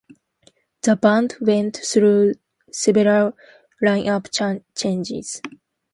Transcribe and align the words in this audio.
The 0.81 0.95
band 0.95 1.35
went 1.41 1.77
through 1.83 2.33
several 2.71 3.33
lineup 3.83 4.65
changes. 4.75 5.39